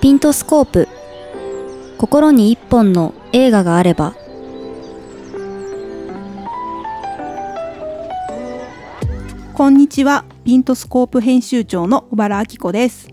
[0.00, 0.88] ピントスコープ。
[1.96, 4.14] 心に一本の映画があれば。
[9.54, 10.26] こんにちは。
[10.44, 13.08] ピントスコープ編集長の小原明子です。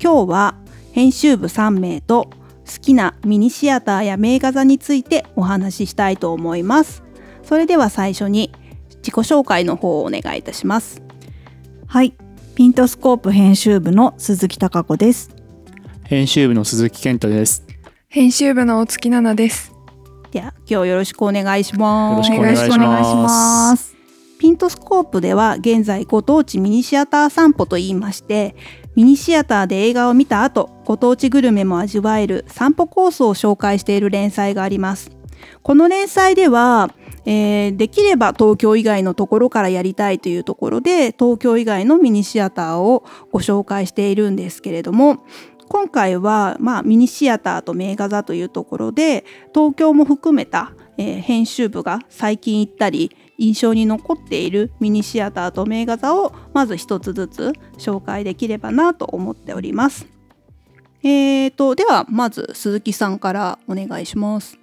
[0.00, 0.54] 今日は
[0.92, 2.28] 編集部3名と
[2.66, 7.02] 好きなミニシアターや名画座についてお話ししたいと思います。
[7.42, 8.52] それでは最初に
[8.98, 11.02] 自己紹介の方をお願いいたします。
[11.86, 12.14] はい、
[12.54, 15.41] ピントスコープ編集部の鈴木貴子です。
[16.12, 17.64] 編集部の鈴木健太です。
[18.06, 19.72] 編集部の大月奈々です。
[20.30, 23.96] では今日よろしくお願いしますよろしくお願いします。
[24.38, 28.54] ピントスコープでは現在ご当地ミニシアター散歩と言いまして
[28.94, 35.12] ミニシアターで映画を見た後ご当地グルメも味わえる散歩コースを紹介している連載があります
[35.62, 36.94] この連載では、
[37.24, 45.24] えーできれば東京以外のところからやりたいというところで東京以外のミニシアターをご紹介しているんですけれども
[45.72, 60.06] 今回は、まあ、ミニシアターと名画座というところで東京も含めた、えー編集部が最近行ったり印象に残っているミニシアターと名画座をまず一つずつ紹介できればなと思っております。
[61.02, 64.58] えー、とではまず鈴木さんからお願いします。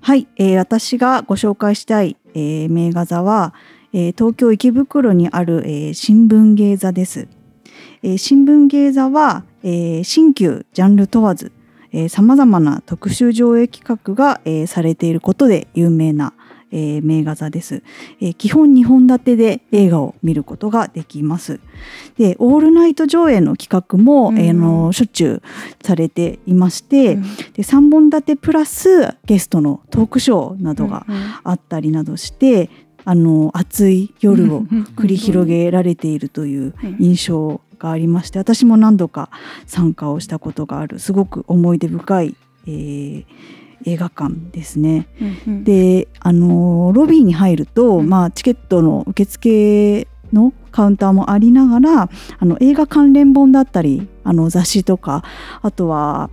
[0.00, 3.54] はい、えー私がご紹介したい、えー名画座は、
[3.92, 7.28] えー東京池袋にある、えー新聞芸座です。
[8.02, 11.52] えー新聞芸座は、えー新旧ジャンル問わず
[12.10, 16.34] さまざまな特集上映企画が、えーされていることで有名な、
[16.70, 17.82] えー名画座です、
[18.20, 21.60] えー基本2本立てで映画を見ることができます。
[22.16, 24.38] でオールナイト上映の企画も、うん。
[24.38, 25.42] えーあのしょっちゅう
[25.82, 27.22] されていまして、うん。
[27.22, 32.70] で3本立てプラスゲストのトークショーなどがうんあったりなどして、
[33.04, 34.62] あの熱い夜を
[34.96, 36.96] 繰り広げられているといううん。
[37.00, 39.30] 印象がありまして私も何度か
[39.66, 43.24] 参加をしたことがあるすごく思い出深い、えー
[43.84, 45.06] 映画館ですね。
[45.20, 45.64] うんうん。
[45.64, 48.08] であのロビーに入ると、うん。
[48.08, 55.24] まあ、チケットの受付のカウンターもありながらあの映画関連本だったりあの雑誌とか
[55.62, 56.30] あとは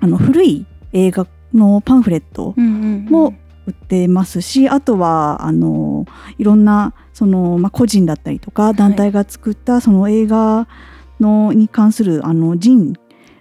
[0.00, 3.34] あの古い映画のパンフレットも
[3.66, 6.06] 売ってますし、あとはあの
[6.38, 10.68] いろんなその、まあ、個人だったりとか団体が作ったその映画
[11.20, 12.94] のに関するあのジン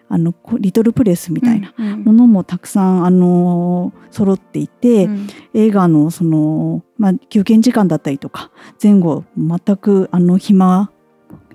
[0.08, 2.04] あのこリトルプレスみたいなうんうん。
[2.04, 5.28] ものもたくさんあの揃っていて、うん。
[5.54, 10.92] 映画のその、まあ、休憩時間だったりとか前後全くあの暇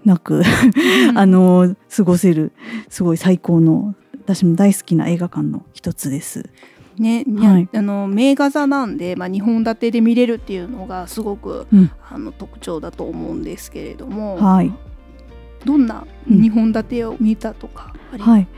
[0.05, 0.43] なく
[1.15, 2.53] あの過ごせる
[2.89, 3.95] すごい最高の
[4.25, 6.51] 私も大好きな映画館の一つです。
[7.01, 7.69] ね、はい。
[7.73, 11.91] あの名画座なんで、まあ、2本立てで見れるっていうのがすごく、うん。
[12.09, 14.73] あの特徴だと思うんですけれども、はい。
[15.65, 16.41] どんなうん。
[16.41, 18.49] 2本立てを見たとかありはい、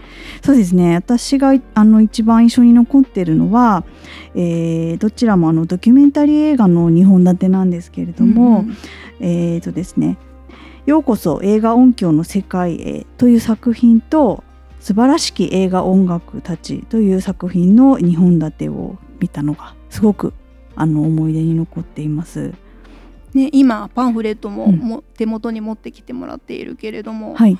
[0.42, 0.94] そうですね。
[0.94, 3.84] 私があの一番印象に残っているのは、
[4.34, 8.64] えーどちらもあのドキュメンタリー映画の2本立てなんですけれども、
[9.20, 10.16] えーとですね
[10.86, 14.42] 「ようこそ映画音響の世界へ」という作品と
[14.82, 20.34] 「素晴らしき映画音楽たち」という作品の2本立てを見たのがすごく
[20.74, 22.52] あの思い出に残っています。
[23.32, 24.76] ね、今パンフレットも,、うん。
[24.76, 27.56] も手元に持ってきてもらっているけれども、はい、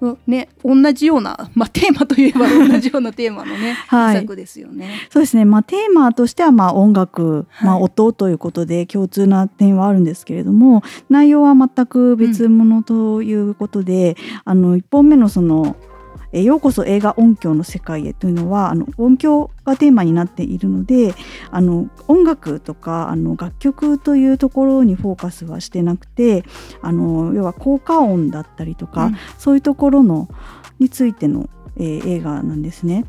[0.00, 4.18] うんね、同じような、まあ、テーマといえば 同じようなテーマのね、はい。
[4.18, 4.90] 一作ですよね。
[5.10, 15.76] そうですね、まあ、テーマとしてはまあ音楽、まあ、はい音ということで共通な点はあるんですけれども内容は全く別物ということで、あの1本目のその
[16.36, 21.14] 「えーようこそ映画音響の世界へ」というのはあの音響がテーマになっているので
[21.50, 26.44] あの音楽とかあの楽曲というところにフォーカスはしてなくて
[26.82, 30.28] あの要は効果音だったりとか、うんそういうところの
[30.78, 33.04] についての、えー映画なんですね。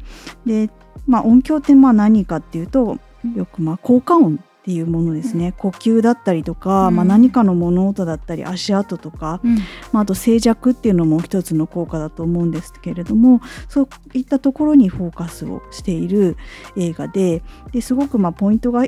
[0.45, 0.69] で、
[1.05, 2.97] まあ、音響ってまあ何かっていうと
[3.35, 6.95] よくまあ効果音っていうものですね、呼吸だったりとか、うん。
[6.97, 9.55] まあ、何かの物音だったり足跡とか、うん。
[9.93, 16.35] まあ、あと静寂っていうのも一つの効果だと思うんですけれどもそういったところにフォーカスをしている
[16.75, 18.83] 映画でですごくまあポイントが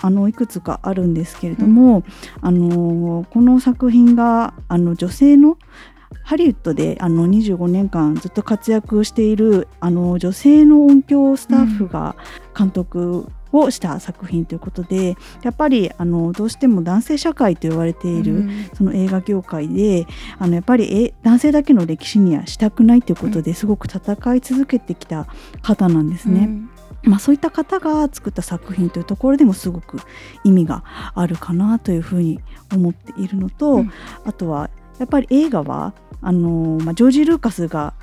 [0.00, 2.04] あのいくつかあるんですけれども、
[2.40, 5.58] あのこの作品があの女性の
[6.22, 12.16] ハリウッドであの25年間ずっと活躍しているあの女性の音響スタッフが
[12.56, 18.70] 監督をした作品ということで、やっぱりあのどうしても男性社会と言われている、うん。
[18.74, 20.06] その映画業界で
[20.38, 25.26] あのやっぱりえ男性だけの歴史にはしたくないということですごく戦い続けてきた
[25.62, 26.40] 方なんですね。
[26.40, 26.70] うん。
[27.04, 30.00] まあ、そういった方が作った作品というところでもすごく
[30.44, 30.82] 意味が
[31.14, 32.40] あるかなというふうに
[32.74, 33.92] 思っているのと、うん。
[34.24, 34.68] あとは
[34.98, 37.94] やっぱり映画はあの、まあ、ジョージ・ルーカスが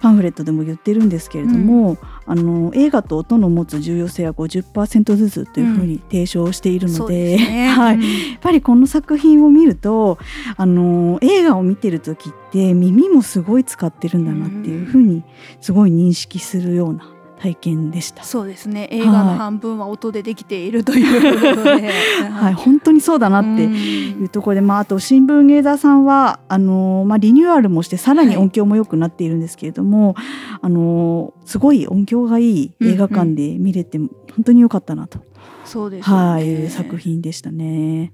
[0.00, 1.96] パンフレットでも言ってるんですけれども、
[2.26, 7.38] あの映画と音の持つ重要性は50%ずつというふうに提唱しているので,、
[7.68, 8.00] はい。
[8.00, 10.18] やっぱりこの作品を見ると
[10.56, 15.22] あの映画を見てる時って耳もすごい使ってるんだなっていうふうに
[15.60, 17.15] すごい認識するような
[17.46, 18.24] 体験でした。
[18.24, 18.88] そうですね。
[18.90, 21.82] 映画の半分は音でできているということで、はい、
[22.30, 30.24] はい、本当にそうだなっていうところで、まあ、あと新聞芸座さんはあの、まあ、リニューアルもしてさらに音響も良くなっているんですけれども、はい、
[30.62, 34.10] あのすごい音響がいい映画館で見れて、本
[34.44, 35.20] 当に良かったなと、
[35.64, 36.46] そうです、ね、はい。
[36.46, 38.12] いう作品でしたね。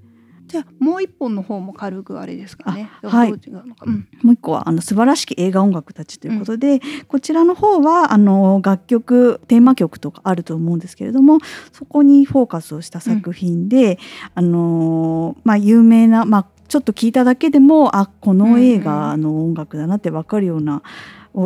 [0.53, 2.87] じゃあもう一本の方も軽くあれですかね。
[3.01, 3.31] はい。
[3.31, 11.39] うん、もう一個はあの素晴らしき映画音楽たちということで、うん、こちらの方はあの楽曲テーマ曲とかあると思うんですけれども、
[11.71, 13.97] そこにフォーカスをした作品で、うん、
[14.35, 20.83] あのまあ有名なまあちょっと聞いただけでもあこの映画の音楽だなってわかるような。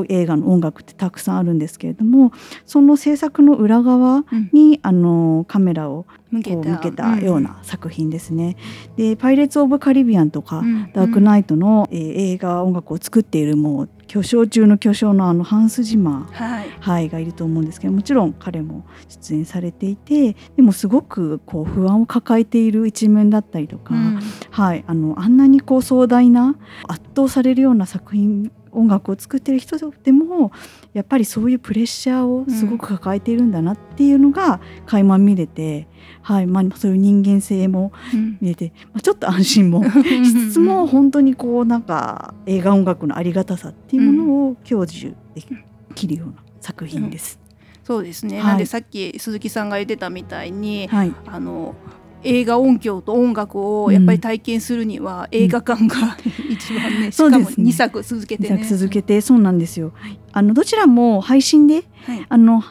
[0.09, 2.31] 映画の音楽ってたくさんあるんですけれども
[2.65, 8.57] その制作の裏側に、うん、あのカメラを向け向けたような作品ですね。
[8.89, 24.19] うん、で「パイレーツ・オブ・カリビアン」とか「うん、ダークナイトの」えー、映画音楽を作っているもう巨匠中の巨匠のあのハンス・ジマー、はい、はい、がいると思うんですけどもちろん彼も出演されていてでもすごくこう不安を抱えている一面だったりとか、うん、
[24.51, 26.55] はい、あのあんなにこう壮大な
[26.87, 30.51] 圧倒されるような作品音楽を作ってる人でも
[30.93, 35.87] やっぱりそういうプレッシャーをすごく抱えているんだなっていうのが垣間見れて、
[36.21, 37.91] はいまあ、そういう人間性も
[38.39, 39.89] 見えて、まあ、ちょっと安心もし
[40.49, 45.43] つつも本当にこうなんか映画音楽のありがたさっていうものを享受で
[45.95, 47.39] きるような作品です。
[47.83, 51.73] そうですね、はい、なんでさっき鈴木さんが言ってたみたいに、はい、あの
[52.23, 58.63] 映画音響と音楽をやっぱり体験するには映画館が、うん、一番ね しかも2作続けてね。
[58.63, 59.93] 作続けてそうなんですよ。
[60.31, 62.63] あのどちらも配信で、はい、あの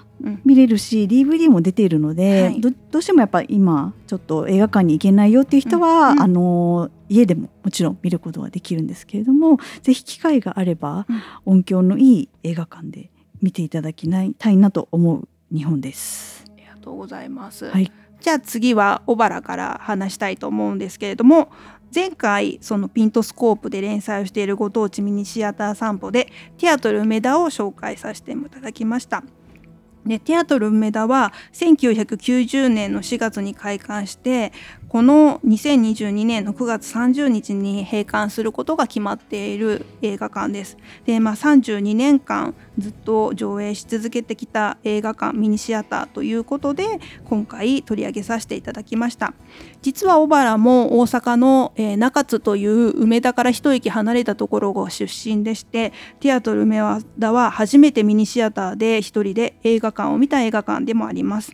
[0.44, 11.22] 見れるし DVD も出ているので、はい、どどうしてもやっぱ今ちょっと映画館に行けないよっていう人は、うん、あの家でももちろん見ることはできるんですけれどもぜひ機会があれば、うん、
[11.58, 13.10] 音響のいい映画館で
[13.42, 14.08] 見ていただき
[14.38, 16.44] たいなと思う日本です。
[16.48, 17.66] ありがとうございます。
[17.66, 17.92] はい
[18.26, 21.48] じゃあ次は小原から話したいと思うんですけれども
[21.94, 29.22] 前回そのピントスコープで連載をしているご当地ミニシアター散歩でティアトル梅田を紹介させていただきました。
[30.04, 34.52] でテアトル梅田は1990年の4月に開館して
[34.96, 40.78] この2022年の9月30日に閉館することが決まっている映画館です。
[41.04, 46.86] で、まあ、32年間ずっと上映し続けてきた映画館ミニシアターということで
[47.26, 49.34] 今回取り上げさせていただきました。
[49.82, 56.80] 実は小原も大阪の、えー、中津という梅田から一駅離れたところが出身でしてティアトル梅
[57.20, 61.52] 田は初めてミニシアターで一人で映画館を見た映画館でもあります。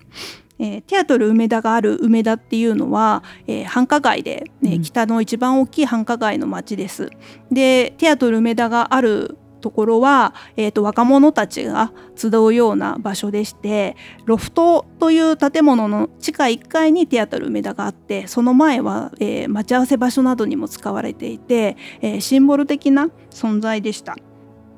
[0.62, 7.10] えー、テアトル梅田がある梅田っていうのは、えー、繁華街で、ね、北の一番大きい繁華街の町です。
[7.50, 24.16] でテアトル梅田があるところは、えーと、若者たちが集うような場所でしてロフトという建物の地下1階にテアトル梅田があってその前は、えー、待ち合わせ場所などにも使われていて、えー、シンボル的な存在でした。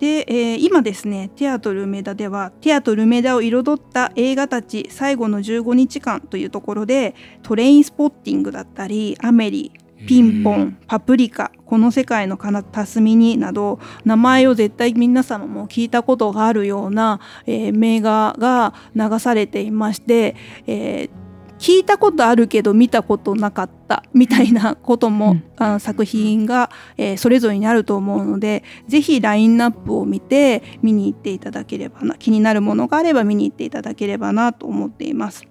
[0.04, 9.72] で、えー、今ですねテアトル梅田ではテアトル梅田を彩った映画たち最後の15日間というところでトレインスポッティングだったりアメリ
[10.06, 21.23] ピンポンパプリカこの世界の片隅になど名前を絶対皆様も聞いたことがあるような、えー、名画が流されていまして、えー
[21.58, 35.46] 聞いたことあるけど見たことなかったみたいなことも、うん、あ作品が、えー、それぞれにあると思うので是非ラインナップを見て見に行っていただければな気になるものがあれば見に行っていただければなと思っています。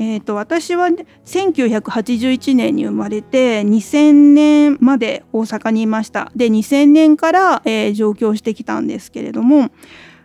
[0.00, 0.88] えーと、私は
[1.24, 9.72] 1981年に生まれて2000年まで大阪にいましたで2000年から、えー、上京してきたんですけれども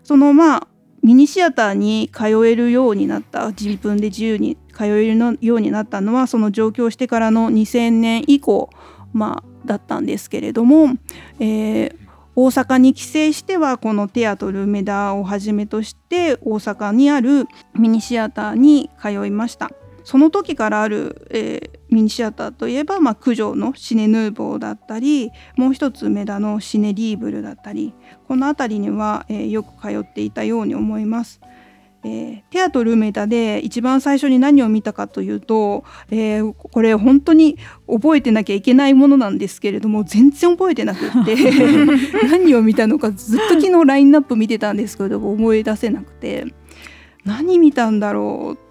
[0.04, 0.68] そのまあ
[1.02, 8.70] ミニシアターに通えるようになった自分で自由に通えるのようになったのはその上京してからの2000年以降、
[9.14, 10.98] まあ、だったんですけれども、
[11.40, 11.98] えー、
[12.36, 17.46] 大阪に帰省してはこのテアトル梅田をはじめとして大阪にある
[17.78, 19.72] ミニシアターに通いました。
[20.04, 27.94] その時からある、えー、ミニシアターといえば、まあ、九条のシネヌーボーだったりもう一つ梅田のシネリーブルだったり
[28.28, 31.40] この辺りには、えー、よく通っていたように思います。
[32.06, 37.58] えーテアトル梅田で一番最初に何を見たかというと、えーこれ本当に
[37.88, 41.36] 覚えてなきゃいけないものなんですけれども全然覚えてなくって
[42.30, 46.46] 何を見たのかずっと昨日ラインナップ見てたんですけど思い出せなくて
[47.26, 48.63] 何見たんだろう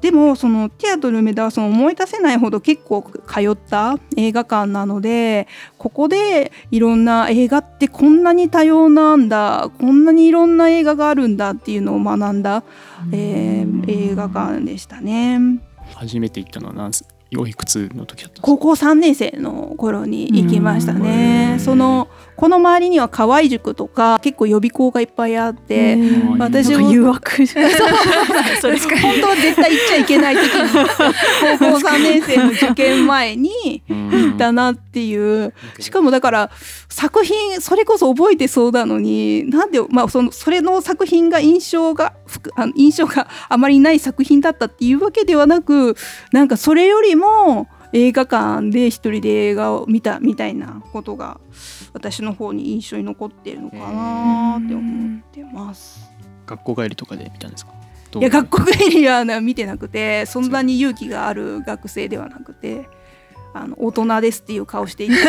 [0.00, 5.46] でもそのテアトル梅田はその思い出せないほど結構通った映画館なので
[5.78, 12.64] ここでいろんな映画ってこんなに多様なんだこんなにいろんな映画があるんだっていうのを学んだ、
[13.12, 15.38] えー映画館でしたね。
[15.94, 17.04] 初めて行ったのは何す？
[17.36, 21.54] おいくつの時だった高校3年生の頃に行きましたうね。
[21.54, 22.08] んその
[22.42, 26.38] この周りには河合塾とか結構予備校がいっぱいあって、うん。
[26.38, 27.46] 私も誘惑。
[27.46, 27.72] じゃない
[28.60, 30.70] それ 本当は絶対行っちゃいけない時に
[31.60, 34.10] 高校3年生の受験前にうん。
[34.10, 35.54] 行ったなっていう。
[35.78, 36.50] しかもだから
[36.88, 42.12] 作品それこそ覚えてそうなのになんで、まあ、そのそれの作品が印象が
[42.56, 45.94] あの印象があまりない作品だったっていうわけではなく
[46.32, 51.38] なんかそれよりも映画館で一人で映画を見たみたいなことが
[51.92, 56.10] 私の方に印象に残っているのかなって思ってます。
[56.46, 57.72] 学校帰りとかで見たんですか？
[58.10, 58.22] どう？
[58.22, 62.88] いや学校帰りはな見てなくてそんなに勇気がある学生ではなくて
[63.54, 65.14] あの大人ですっていう顔していた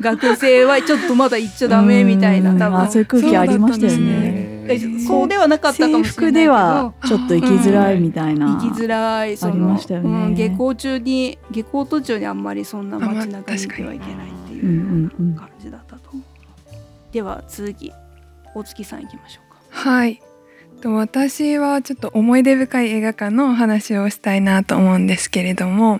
[0.00, 2.58] 学生はちょっとまだ行っちゃダメみたいなうん。
[2.58, 2.78] 多分。
[2.80, 4.54] あそういう空気ありましたよね。
[4.66, 6.04] えそうではなかったかもしれないけど。
[6.04, 8.54] 制服ではちょっと行きづらいみたいな。
[8.54, 10.08] 行きづらいそありのましたよね。
[10.08, 14.28] うん、下校中に下校途中にあんまりそんな街中に行ってはいけない
[14.66, 16.24] いう感じだったと思う。
[17.12, 17.92] では次
[18.54, 19.60] 大月さん行きましょうか。
[19.70, 20.20] はい
[20.84, 25.98] と私はちょっと思い出深い映画館のお話をしたいなと思うんですけれども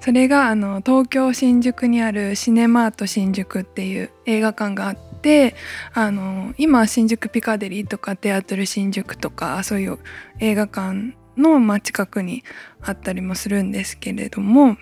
[0.00, 5.54] それがあの東京新宿にあるシネマート新宿っていう映画館があって
[5.92, 9.98] あの今新宿ピカデリーとかテアトル新宿とかそういう
[10.38, 12.42] 映画館のまあ近くに
[12.80, 14.78] あったりもするんですけれども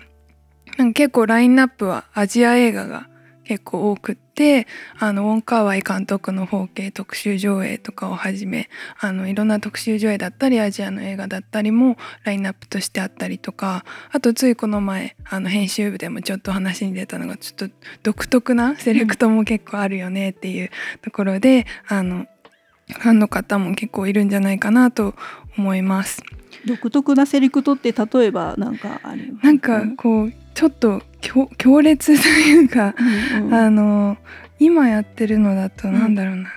[0.77, 3.09] なんか結構ラインナップはアジア映画が
[3.51, 4.65] 結構多くって
[4.97, 20.69] あのウォン・カーワイ監督の 4K 特集上映とかをはじめあのいろんな特集上映だったりアジアの映画だったりもラインナップとしてあったりとかあとついこの前あの編集部でもちょっと話に出たのがちょっと独特なセレクトも結構あるよねっていう
[21.01, 22.25] ところで、あの
[22.87, 25.13] ファンの方も結構いるんじゃないかなと
[25.57, 26.23] 思います。
[26.65, 33.53] 独特なセレクトって例えばなんかあるなんかこうちょっと強強烈というかうんうん。
[33.53, 34.17] あの
[34.59, 36.51] 今やってるのだとなんだろうな、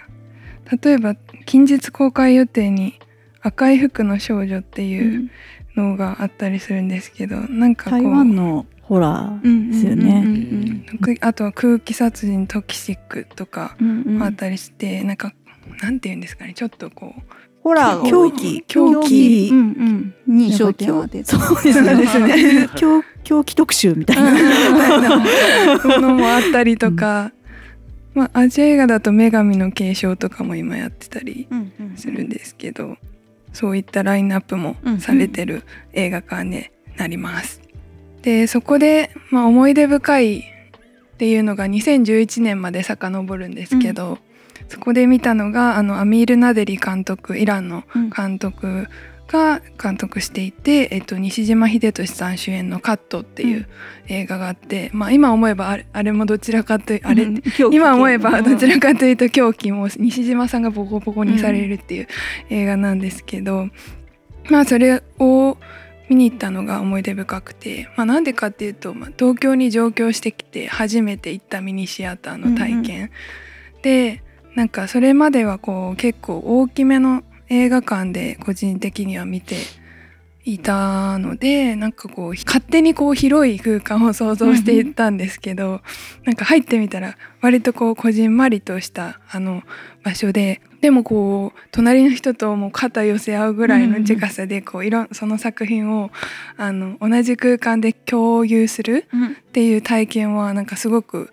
[0.83, 1.15] 例えば
[1.47, 2.99] 近日公開予定に
[3.41, 5.31] 「赤い服の少女」っていう
[5.75, 10.85] のがあったりするんですけどなんかこう台湾のホラーですよね。
[11.01, 15.33] くあとは空気殺人トキシックとかうんうんあったりして、なんか
[15.83, 16.53] なんて言うんですかね。
[16.55, 17.23] ちょっとこう
[17.63, 19.51] ホラー狂気狂気。
[20.27, 21.25] に焦点を当てて。
[21.25, 22.69] そうですそうですね。
[22.77, 25.19] 狂 狂気特集みたいな。
[25.85, 27.33] ものもあったりとか、
[28.15, 32.97] まあアジア映画だと「女神の継承」とかも今やってたりうんうんするんですけど、
[33.53, 36.67] そういったラインナップもされてる映画館に
[36.97, 37.61] なります。
[38.23, 40.43] でそこで、まあ、思い出深いっ
[41.19, 44.19] ていうのが2011年まで遡るんですけど、
[44.69, 48.11] そこで見たのがあのアミール・ナデリ監督イランのうん。
[48.11, 48.89] 監督
[49.27, 53.67] が監督していて、えっと、西島秀俊さん主演の「カット」っていう
[54.07, 57.43] 映画があって、まあ、今思えばあれあれもどちらかというあれ、うん。
[57.73, 62.09] 今思えばどちらかかというと狂気も西島さんがボコボコにされるっていう
[62.51, 63.71] 映画なんですけど、
[64.51, 65.57] まあそれを
[66.09, 73.11] 見に行ったのが思い出深くて、まあ、なんでかっていうと、まあ、東京に上京してきて初めて行ったミニシアターの体験、
[73.83, 74.23] で
[74.55, 77.23] なんかそれまではこう結構大きめの
[77.55, 79.57] 映画館で個人的には見て
[80.45, 85.81] いたのでなんかこう勝手にこう広い空間を想像していったんですけど、
[86.25, 89.63] なんか入ってみたら割とこうこじんまりとしたあの
[90.03, 96.11] 場所ででもこう隣の人ともう肩寄せ合うぐらいの近さでこういろんその作品を
[96.59, 99.07] あの同じ空間で共有する
[99.41, 101.33] っていう体験はなんかすごく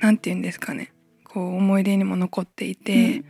[0.00, 0.92] なんて言うんですかね
[1.24, 3.22] こう思い出にも残っていて、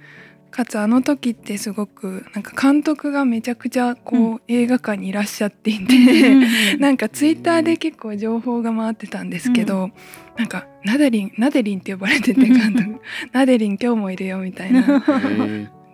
[0.57, 6.35] かつあの時ってすごくなんか監督がめちゃくちゃこう、映画館にいらっしゃっていて、
[6.81, 9.91] なんかツイッターで結構情報が回ってたんですけど、
[10.39, 13.03] なんかナデリンナデリンって呼ばれてて監督。
[13.33, 14.81] ナデリン今日もいるよみたいな。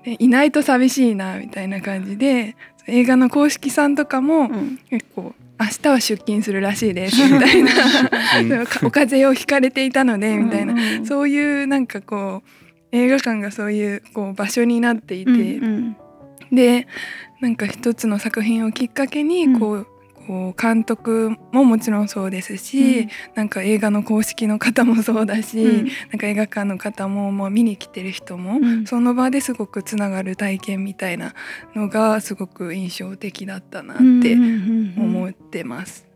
[0.04, 2.54] へでいないと寂しいなみたいな感じで
[2.86, 4.78] 映画の公式さんとかもうん。
[4.90, 7.70] 結構明日は出勤するらしいですみたいな。
[8.62, 11.06] ーお風邪をひかれていたのでみたいな、うん。
[11.06, 12.61] そういうなんかこう
[12.92, 15.96] 映画館がそういうこう場所になっていて、うん
[16.50, 16.54] うん。
[16.54, 16.86] で
[17.40, 19.58] なんか一つの作品をきっかけにうん。
[19.58, 19.86] こう、
[20.26, 23.08] こう監督ももちろんそうですし、うん。
[23.34, 25.84] なんか映画の公式の方もそうだし、うん。
[25.84, 28.86] なんか映画館の方も、もう見に来てる人も、うん。
[28.86, 31.34] その場ですごくつながる体験みたいな
[31.74, 34.36] のがすごく印象的だったなって
[34.96, 36.11] 思ってます。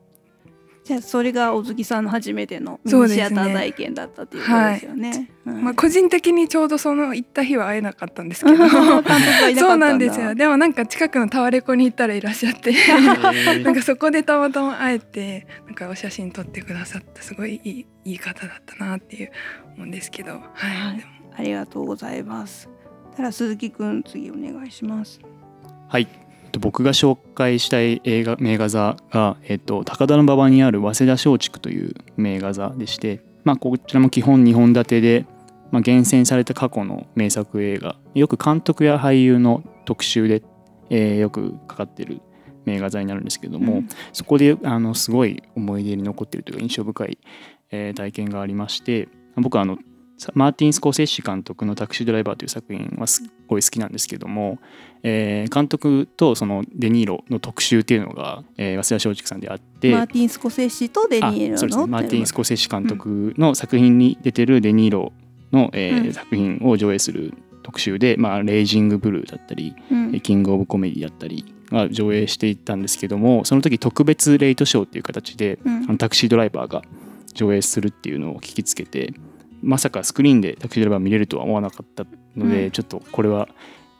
[0.86, 5.30] じゃあそれが小月さんの初めてのミそうですねニシアター体験だったっていうことですよね。
[5.44, 5.64] うん。
[5.64, 8.56] まあ、個人的にちょうどその行った日は会えなかったんですけど。
[9.58, 10.36] そうなんですよ。
[10.36, 12.72] でもなんか近くのタワレコに行ったらいらっしゃって。
[13.64, 17.20] なんかそこでたまたま会えてなんかお写真撮ってくださった。
[17.20, 19.32] すごいいいいい方だったなっていう
[19.74, 20.34] 思うんですけど。
[20.34, 20.40] はい、
[20.70, 21.06] はい。
[21.36, 22.68] ありがとうございます。
[23.16, 25.18] ただ鈴木くん次お願いします。
[25.88, 26.25] はい。
[26.56, 35.26] と僕が紹介したい映画名画座が、えっと、高田馬場にある早稲田松竹という名画座でして、まあ、こちらも基本2本立てで、
[35.70, 40.42] まあ、厳選された過去の名作映画よく監督や俳優の特集で、
[40.90, 42.20] えーよくかかってる
[42.64, 43.88] 名画座になるんですけども、うん。
[44.12, 47.18] そこであのすごい思い出に残っているというか印象深い、
[47.70, 49.82] えー体験がありまして僕はあのさ
[50.34, 54.58] マーティン・スコセッシ監督の「タクシードライバー」という作品はすっごい好きなんですけども、
[55.02, 61.82] えー監督とそのデ・ニーロの特集っていうのが、えー、早稲田松竹さんであってマーティン・スコセッシとデニーロあそうですね。
[61.82, 65.12] のマーティン・スコセッシ監督の作品に出てるデ・ニーロ
[65.52, 66.12] の、えーうん。
[66.12, 70.20] 作品を上映する特集で「まあ、レイジング・ブルー」だったりうん。
[70.20, 75.98] キング・オブ・コメディだったりが上映していったんですけどもその時特別レイトショーっていう形で、うん。
[75.98, 76.82] タクシードライバーが
[77.34, 79.14] 上映するっていうのを聞きつけて
[79.62, 82.04] まさかスクリーンでタクシードライバー見れるとは思わなかった
[82.36, 82.70] ので、うん。
[82.70, 83.48] ちょっとこれは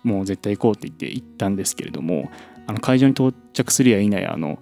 [0.03, 2.31] もう絶対行こうって言って行ったんですけれども
[2.67, 4.59] あの会場に到着するや否やあの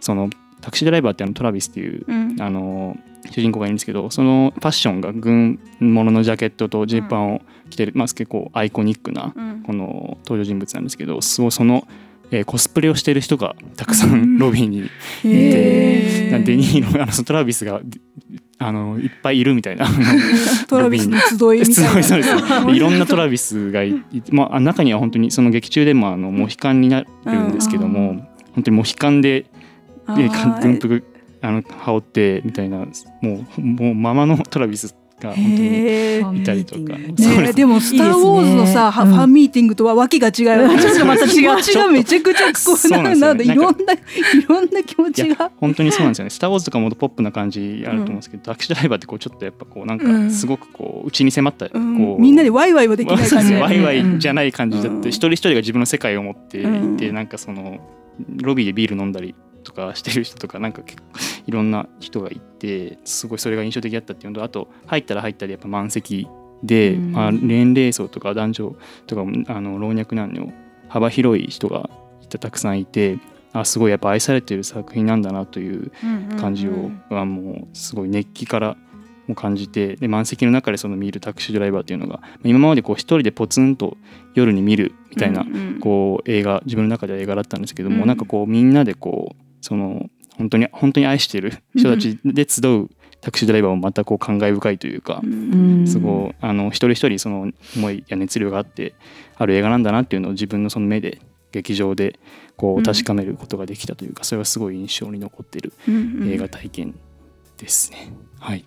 [0.00, 0.30] その
[0.60, 2.36] タクシードライバーってあのトラビスっていううん。
[2.40, 2.96] あの
[3.30, 9.62] 主人公がいるんですけどそのファッションが軍物のジャケットとジーパンを着てる、まあ、結構アイコニックなうん。
[9.62, 11.86] この登場人物なんですけどそうその、
[12.30, 14.88] えーコスプレをしてる人がたくさうんん ロビーに
[15.24, 16.30] へー。
[16.30, 17.80] なんでデニーロあのトラビスが
[18.62, 19.86] あのいっぱいいるみたいな。
[20.68, 22.70] トラビスの集いみたいな。
[22.70, 28.22] いろんなトラビスがいいて、まあ、中には本当にその劇中でもあのモヒカンになるんですけども、うん
[28.54, 29.46] 本当にモヒカンで
[30.06, 31.04] 軍服
[31.40, 32.78] あの羽織ってみたいな
[33.22, 36.98] もうもうままのトラビスが本当にいたりとか。
[36.98, 40.80] ねでも「スター・ウォーズ」のさファンミーティングとは訳が違うよね。
[40.80, 41.30] ちょっとまた違う。
[41.30, 43.98] 気持ちがめちゃくちゃこうなんですよなんだいろんない
[44.48, 45.50] ろんな気持ちが。
[45.56, 50.30] 本当にそうなんですよね「スター・ウォーズ」とかもっとポップな感じあると思うんですけど、タクシードライバーってこうちょっとやっぱこうなんかうん。
[50.30, 53.60] すごくこう内に迫ったこうう、んみんなでワイワイはできない感じね。
[53.60, 55.00] ワイワイじゃない感じだって、うん。
[55.08, 57.14] 一人一人が自分の世界を持っていて、うん。
[57.14, 57.78] なんかその
[58.36, 61.08] ロビーでビール飲んだりとかしてる人とかなんか結構
[61.46, 66.28] いろんな人がいてすごいそれが印象的だったっていうのとあと入ったら入ったでやっぱ満席
[66.62, 67.12] で、うん。
[67.12, 68.76] まあ、年齢層とか男女
[69.06, 70.52] とかもあの老若男女
[70.88, 71.88] 幅広い人が
[72.28, 73.18] たくさんいて
[73.52, 75.90] あすごいやっぱ愛されてる作品なんだなという
[76.40, 78.76] 感じを、はもうすごい熱気から
[79.26, 83.96] も感じてで満席の中でその見るタクシードライバーっていうのがまあ今までこう一人でポツンと
[84.34, 85.44] 夜に見るみたいな
[85.80, 88.06] こう映画自分の中では映画だったんですけども、うん。
[88.06, 90.08] なんかこうみんなでこうその
[90.40, 92.88] 本当に本当に愛してる人たちで集う
[93.20, 95.86] タクシードライバーもまたこう感慨深いというか、うん。
[95.86, 98.94] すごいあの一人一人その思いや熱量があって
[99.36, 101.20] ある映画なんだなっていうのを自分のその目で
[101.52, 102.18] 劇場で
[102.56, 102.80] こうん。
[102.80, 106.94] う確かめることができたというか、それはすごい印象に残ってる映画体験
[107.58, 108.12] ですね。
[108.38, 108.64] はい、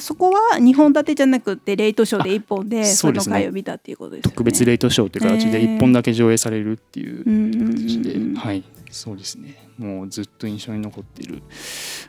[0.00, 4.34] そこは2本立てじゃなくてレイトショーで1本であその回を見たっていうことですよね。
[4.34, 8.62] 特別レイトショーという形でへー1本だけ上映されるっていううんうんうん形で、うんはい
[8.94, 9.56] そうですね。
[9.76, 11.42] もうずっと印象に残っている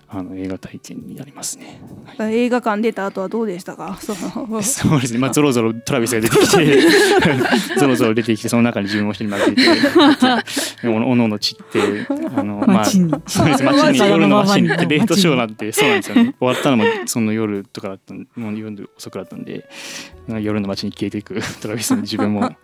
[0.07, 1.81] あの映画体験になりますね。
[2.17, 2.37] はい。
[2.45, 3.97] 映画館出た後はどうでしたか？
[4.01, 9.61] そうですね、まあ、ぞろぞろトラビスが出てきてぞろぞろ出てきてその中に自分も一人混ぜて
[10.87, 11.79] でおのおの散って
[12.35, 14.89] あの、まあ、街にそうです街に夜の街に街に。
[14.89, 16.35] レートショーなんてそうなんですよね。
[16.39, 19.67] 終わったのもその夜とかだったんもう夜遅くだったんで
[20.27, 22.55] 夜の街に消えていくトラビスに自分も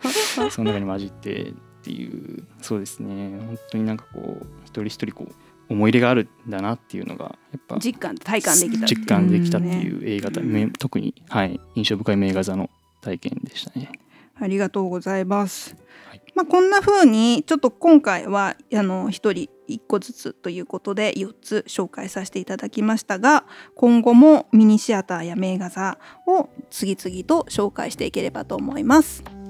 [0.51, 2.43] その中に混じってっていう。
[2.61, 3.39] そうですね。
[3.39, 5.33] 本当になんかこう一人一人こう
[5.73, 10.51] 思い入れがあるんだなっていうのがやっぱ実感体感できた実感できたってねいう映画だ、うん。
[10.51, 12.69] め特に、はい、印象深い名画座の
[13.01, 13.91] 体験でしたね。
[14.35, 15.75] ありがとうございます。
[16.09, 16.21] はい。
[16.35, 29.40] まあこんな風にちょっと今回はあの一人一個ずつということで4つ紹介させていただきましたが今後もミニシアターや名画座を次々と紹介していければと思います。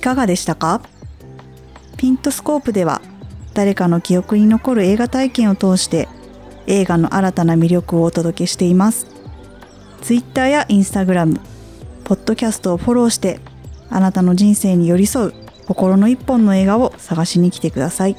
[0.00, 0.80] いかがでしたか？
[1.98, 3.02] ピントスコープでは
[3.52, 6.08] 誰かの記憶に残る映画体験を通して
[6.66, 9.06] 映画の新たな魅力をお届けしています。
[10.00, 11.38] Twitter や Instagram、
[12.04, 13.40] ポッドキャストをフォローして
[13.90, 15.34] あなたの人生に寄り添う
[15.66, 18.16] 心の一本の映画を探しに来てください